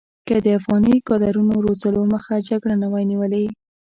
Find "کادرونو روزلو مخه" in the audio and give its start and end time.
1.09-2.35